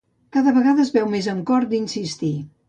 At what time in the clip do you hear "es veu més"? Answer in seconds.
0.83-1.29